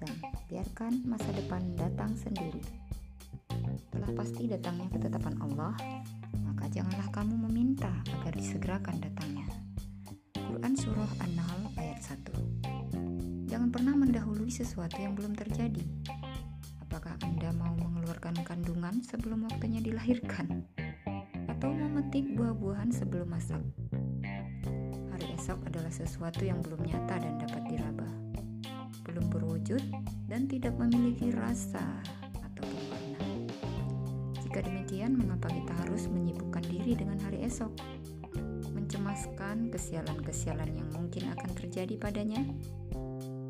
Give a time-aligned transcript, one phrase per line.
[0.00, 2.64] Latazam, biarkan masa depan datang sendiri.
[3.92, 5.76] Telah pasti datangnya ketetapan Allah,
[6.40, 9.44] maka janganlah kamu meminta agar disegerakan datangnya.
[10.40, 15.84] Quran Surah An-Nahl ayat 1 Jangan pernah mendahului sesuatu yang belum terjadi.
[16.80, 20.64] Apakah Anda mau mengeluarkan kandungan sebelum waktunya dilahirkan?
[21.44, 23.60] Atau memetik buah-buahan sebelum masak?
[25.40, 28.04] esok adalah sesuatu yang belum nyata dan dapat diraba,
[29.04, 29.80] belum berwujud
[30.28, 31.82] dan tidak memiliki rasa
[32.40, 33.20] atau warna.
[34.44, 37.70] Jika demikian, mengapa kita harus menyibukkan diri dengan hari esok?
[38.74, 42.42] Mencemaskan kesialan-kesialan yang mungkin akan terjadi padanya?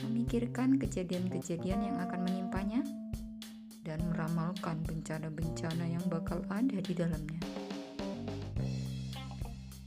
[0.04, 2.84] Memikirkan kejadian-kejadian yang akan menimpanya?
[3.80, 7.40] Dan meramalkan bencana-bencana yang bakal ada di dalamnya.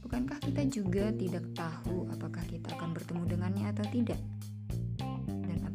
[0.02, 4.20] Bukankah kita juga tidak tahu apakah kita akan bertemu dengannya atau tidak?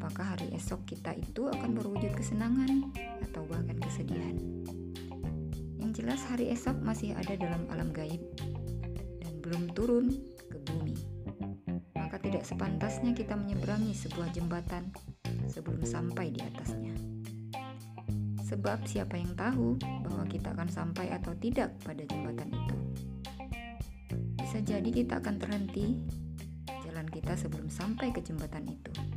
[0.10, 2.90] Apakah hari esok kita itu akan berwujud kesenangan
[3.30, 4.42] atau bahkan kesedihan?
[5.78, 8.18] Yang jelas hari esok masih ada dalam alam gaib
[9.22, 10.10] dan belum turun
[10.50, 10.98] ke bumi.
[11.94, 14.90] Maka tidak sepantasnya kita menyeberangi sebuah jembatan
[15.46, 16.98] sebelum sampai di atasnya.
[18.50, 19.78] Sebab siapa yang tahu
[20.10, 22.78] bahwa kita akan sampai atau tidak pada jembatan itu?
[24.42, 26.02] Bisa jadi kita akan terhenti
[26.82, 29.09] jalan kita sebelum sampai ke jembatan itu.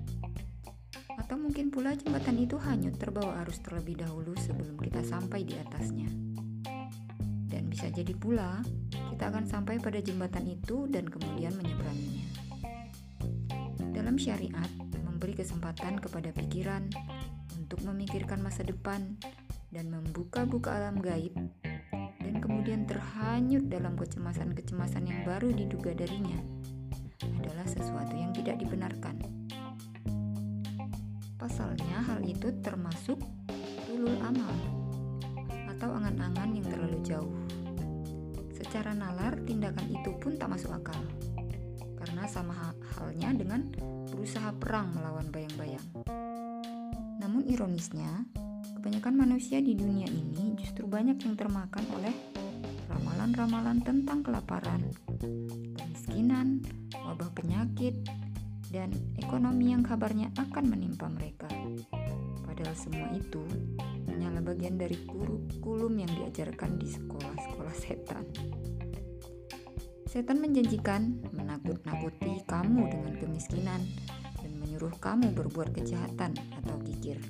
[1.23, 6.11] Atau mungkin pula jembatan itu hanyut terbawa arus terlebih dahulu sebelum kita sampai di atasnya.
[7.47, 8.59] Dan bisa jadi pula
[8.91, 12.27] kita akan sampai pada jembatan itu dan kemudian menyeberanginya.
[13.95, 14.67] Dalam syariat,
[15.23, 16.91] memberi kesempatan kepada pikiran
[17.55, 19.15] untuk memikirkan masa depan
[19.71, 21.39] dan membuka-buka alam gaib
[22.19, 26.43] dan kemudian terhanyut dalam kecemasan-kecemasan yang baru diduga darinya
[27.39, 29.42] adalah sesuatu yang tidak dibenarkan.
[31.43, 33.19] Pasalnya hal itu termasuk
[33.91, 34.55] tulul amal
[35.75, 37.35] atau angan-angan yang terlalu jauh.
[38.55, 41.03] Secara nalar, tindakan itu pun tak masuk akal.
[41.99, 43.67] Karena sama halnya dengan
[44.15, 45.87] berusaha perang melawan bayang-bayang.
[47.19, 48.23] Namun ironisnya,
[48.83, 52.11] Kebanyakan manusia di dunia ini justru banyak yang termakan oleh
[52.91, 54.91] ramalan-ramalan tentang kelaparan,
[55.79, 57.95] kemiskinan, wabah penyakit,
[58.73, 58.89] dan
[59.21, 61.47] ekonomi yang kabarnya akan menimpa mereka.
[62.43, 63.45] Padahal semua itu
[64.09, 68.25] hanyalah bagian dari kurikulum yang diajarkan di sekolah-sekolah setan.
[70.09, 73.81] Setan menjanjikan menakut-nakuti kamu dengan kemiskinan
[74.41, 77.21] dan menyuruh kamu berbuat kejahatan atau gigir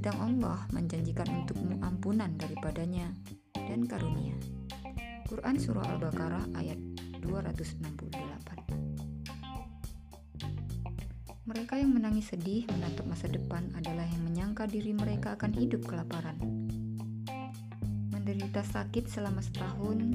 [0.00, 3.12] sedang Allah menjanjikan untukmu ampunan daripadanya
[3.52, 4.32] dan karunia.
[5.28, 6.80] Quran Surah Al-Baqarah ayat
[7.20, 8.29] 268
[11.50, 16.38] Mereka yang menangis sedih menatap masa depan adalah yang menyangka diri mereka akan hidup kelaparan.
[18.14, 20.14] Menderita sakit selama setahun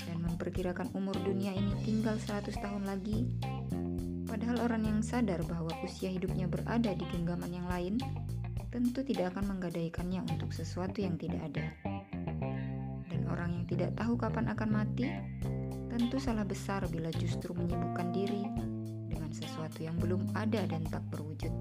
[0.00, 3.28] dan memperkirakan umur dunia ini tinggal 100 tahun lagi,
[4.24, 8.00] padahal orang yang sadar bahwa usia hidupnya berada di genggaman yang lain,
[8.72, 11.76] tentu tidak akan menggadaikannya untuk sesuatu yang tidak ada.
[13.04, 15.04] Dan orang yang tidak tahu kapan akan mati,
[15.92, 18.70] tentu salah besar bila justru menyibukkan diri
[19.30, 21.54] dengan sesuatu yang belum ada dan tak berwujud.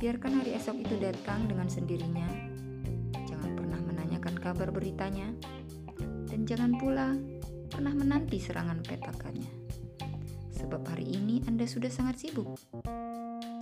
[0.00, 2.24] Biarkan hari esok itu datang dengan sendirinya.
[3.28, 5.28] Jangan pernah menanyakan kabar beritanya,
[6.32, 7.12] dan jangan pula
[7.68, 9.52] pernah menanti serangan petakannya.
[10.56, 12.56] Sebab hari ini Anda sudah sangat sibuk.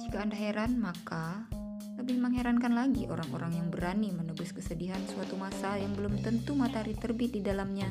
[0.06, 1.50] Jika Anda heran, maka
[1.98, 7.34] lebih mengherankan lagi orang-orang yang berani menebus kesedihan suatu masa yang belum tentu matahari terbit
[7.34, 7.90] di dalamnya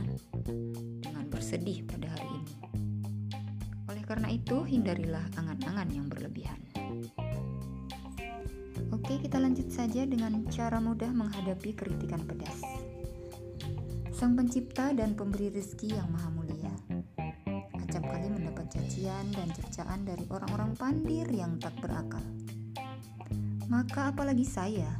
[1.04, 2.73] dengan bersedih pada hari ini.
[4.04, 6.60] Oleh karena itu, hindarilah angan-angan yang berlebihan.
[8.92, 12.60] Oke, kita lanjut saja dengan cara mudah menghadapi kritikan pedas.
[14.12, 16.76] Sang pencipta dan pemberi rezeki yang maha mulia.
[17.80, 22.20] Acap kali mendapat cacian dan cercaan dari orang-orang pandir yang tak berakal
[23.72, 24.92] maka apalagi saya,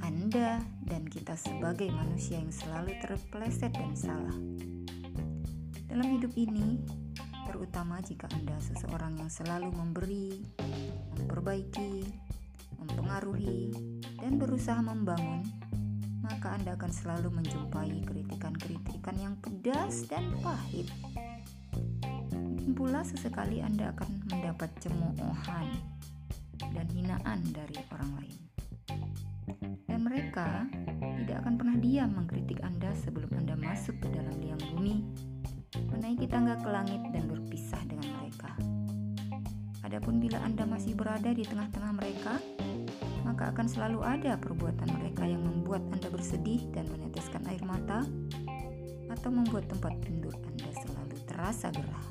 [0.00, 4.34] Anda, dan kita sebagai manusia yang selalu terpeleset dan salah.
[5.86, 6.80] Dalam hidup ini,
[7.56, 10.44] terutama jika Anda seseorang yang selalu memberi,
[11.16, 12.04] memperbaiki,
[12.76, 13.72] mempengaruhi,
[14.20, 15.40] dan berusaha membangun,
[16.20, 20.84] maka Anda akan selalu menjumpai kritikan-kritikan yang pedas dan pahit.
[22.36, 25.80] Mungkin pula sesekali Anda akan mendapat cemoohan
[26.60, 28.38] dan hinaan dari orang lain.
[29.88, 30.68] Dan mereka
[31.24, 35.00] tidak akan pernah diam mengkritik Anda sebelum Anda masuk ke dalam liang bumi,
[35.74, 38.50] menaiki tangga ke langit dan berpisah dengan mereka.
[39.86, 42.42] Adapun bila Anda masih berada di tengah-tengah mereka,
[43.26, 48.06] maka akan selalu ada perbuatan mereka yang membuat Anda bersedih dan meneteskan air mata,
[49.06, 52.06] atau membuat tempat tidur Anda selalu terasa gerah.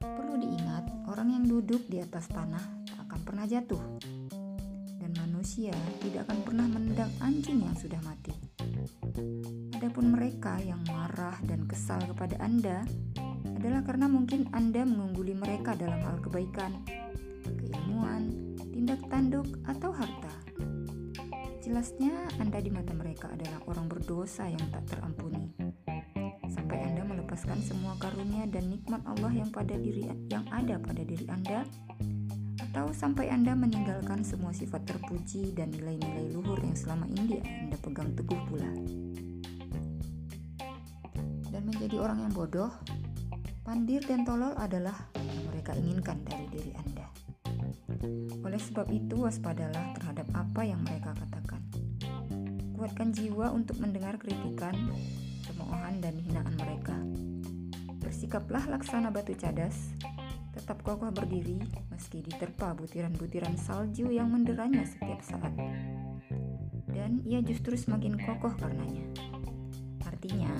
[0.00, 3.82] Perlu diingat, orang yang duduk di atas tanah tak akan pernah jatuh,
[5.00, 8.32] dan manusia tidak akan pernah menendang anjing yang sudah mati.
[9.88, 12.84] Adapun mereka yang marah dan kesal kepada Anda
[13.56, 16.84] adalah karena mungkin Anda mengungguli mereka dalam hal kebaikan,
[17.40, 20.28] keilmuan, tindak tanduk, atau harta.
[21.64, 25.56] Jelasnya, Anda di mata mereka adalah orang berdosa yang tak terampuni.
[26.52, 31.24] Sampai Anda melepaskan semua karunia dan nikmat Allah yang pada diri yang ada pada diri
[31.32, 31.64] Anda,
[32.60, 38.12] atau sampai Anda meninggalkan semua sifat terpuji dan nilai-nilai luhur yang selama ini Anda pegang
[38.12, 38.68] teguh pula
[41.68, 42.72] menjadi orang yang bodoh,
[43.62, 47.06] pandir dan tolol adalah yang mereka inginkan dari diri Anda.
[48.40, 51.60] Oleh sebab itu, waspadalah terhadap apa yang mereka katakan.
[52.78, 54.72] Kuatkan jiwa untuk mendengar kritikan,
[55.44, 56.96] cemoohan, dan hinaan mereka.
[58.00, 59.92] Bersikaplah laksana batu cadas,
[60.54, 61.60] tetap kokoh berdiri
[61.92, 65.52] meski diterpa butiran-butiran salju yang menderanya setiap saat.
[66.88, 69.06] Dan ia justru semakin kokoh karenanya.
[70.06, 70.50] Artinya,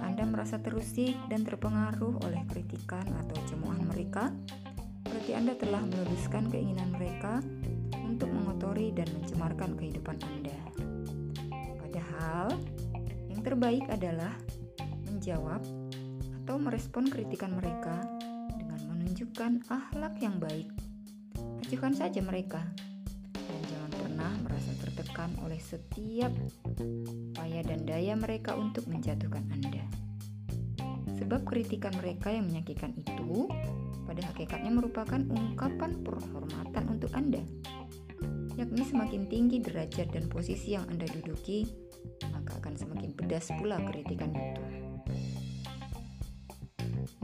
[0.00, 4.32] anda merasa terusik dan terpengaruh oleh kritikan atau cemoohan mereka,
[5.04, 7.40] berarti Anda telah meluluskan keinginan mereka
[8.04, 10.58] untuk mengotori dan mencemarkan kehidupan Anda.
[11.80, 12.52] Padahal,
[13.32, 14.36] yang terbaik adalah
[15.08, 15.64] menjawab
[16.44, 18.06] atau merespon kritikan mereka
[18.54, 20.70] dengan menunjukkan akhlak yang baik.
[21.66, 22.62] Ajukan saja mereka
[23.34, 26.30] dan jangan pernah merasa tertekan oleh setiap
[26.78, 29.55] upaya dan daya mereka untuk menjatuhkan Anda.
[31.26, 33.50] Sebab kritikan mereka yang menyakitkan itu
[34.06, 37.42] pada hakikatnya merupakan ungkapan penghormatan untuk Anda.
[38.54, 41.66] Yakni semakin tinggi derajat dan posisi yang Anda duduki,
[42.30, 44.62] maka akan semakin pedas pula kritikan itu.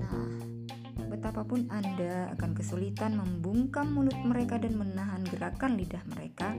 [0.02, 0.34] Nah,
[1.06, 6.58] betapapun Anda akan kesulitan membungkam mulut mereka dan menahan gerakan lidah mereka,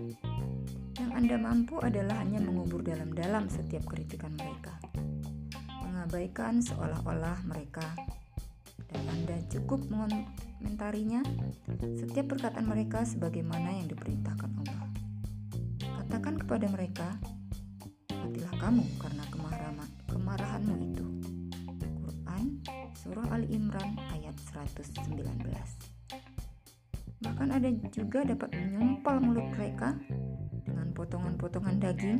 [0.95, 4.79] yang Anda mampu adalah hanya mengubur dalam-dalam setiap kritikan mereka
[6.03, 7.95] mengabaikan seolah-olah mereka
[8.91, 11.23] dan Anda cukup mengomentarinya
[11.95, 14.83] setiap perkataan mereka sebagaimana yang diperintahkan Allah.
[15.79, 17.07] Katakan kepada mereka,
[18.11, 21.07] matilah kamu karena kemarahan, kemarahanmu itu.
[21.79, 22.59] Quran
[22.99, 25.23] Surah Ali Imran ayat 119
[27.23, 29.95] Bahkan ada juga dapat menyumpal mulut mereka
[30.67, 32.19] dengan potongan-potongan daging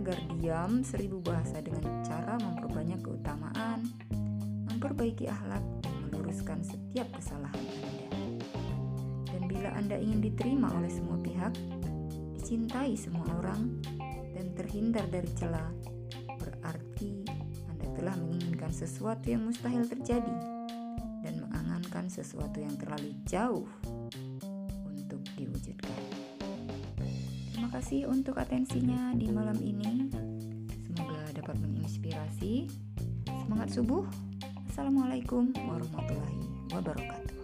[0.00, 3.84] agar diam seribu bahasa dengan cara memperbanyak keutamaan,
[4.72, 8.08] memperbaiki akhlak, dan meluruskan setiap kesalahan Anda.
[9.28, 11.52] Dan bila Anda ingin diterima oleh semua pihak,
[12.40, 13.76] dicintai semua orang,
[14.32, 15.68] dan terhindar dari celah,
[16.40, 17.20] berarti
[17.68, 20.36] Anda telah menginginkan sesuatu yang mustahil terjadi
[21.20, 23.68] dan mengangankan sesuatu yang terlalu jauh
[27.80, 30.12] kasih untuk atensinya di malam ini.
[30.84, 32.68] Semoga dapat menginspirasi.
[33.24, 34.04] Semangat subuh.
[34.68, 36.44] Assalamualaikum warahmatullahi
[36.76, 37.40] wabarakatuh.